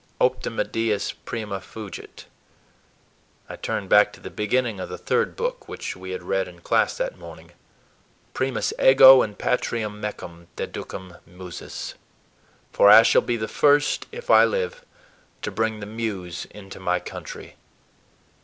[0.19, 1.11] "Optima dies…
[1.25, 2.25] prima fugit."
[3.47, 6.61] I turned back to the beginning of the third book, which we had read in
[6.61, 7.51] class that morning.
[8.33, 10.47] "Primus ego in patriam mecum…
[10.55, 11.93] deducam Musas";
[12.71, 14.83] "for I shall be the first, if I live,
[15.43, 17.55] to bring the Muse into my country."